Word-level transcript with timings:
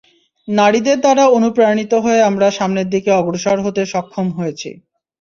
নারীদের 0.47 0.97
দ্বারা 1.03 1.23
অনুপ্রাণিত 1.37 1.93
হয়ে 2.05 2.21
আমরা 2.29 2.47
সামনের 2.57 2.87
দিকে 2.93 3.09
অগ্রসর 3.13 3.57
হতে 3.65 3.81
সক্ষম 3.93 4.27
হয়েছি। 4.37 4.69